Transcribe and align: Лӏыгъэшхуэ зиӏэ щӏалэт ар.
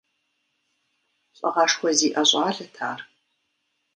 Лӏыгъэшхуэ 1.37 1.91
зиӏэ 1.97 2.23
щӏалэт 2.29 2.75
ар. 2.89 2.99